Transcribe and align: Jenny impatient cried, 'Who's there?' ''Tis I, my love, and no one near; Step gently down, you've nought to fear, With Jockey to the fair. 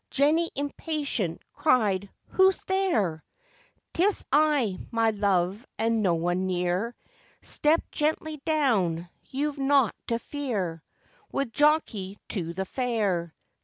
Jenny 0.09 0.49
impatient 0.55 1.43
cried, 1.53 2.09
'Who's 2.29 2.63
there?' 2.63 3.23
''Tis 3.93 4.25
I, 4.31 4.79
my 4.89 5.11
love, 5.11 5.63
and 5.77 6.01
no 6.01 6.15
one 6.15 6.47
near; 6.47 6.95
Step 7.43 7.83
gently 7.91 8.37
down, 8.43 9.09
you've 9.25 9.59
nought 9.59 9.93
to 10.07 10.17
fear, 10.17 10.81
With 11.31 11.51
Jockey 11.51 12.17
to 12.29 12.53
the 12.55 12.65
fair. 12.65 13.35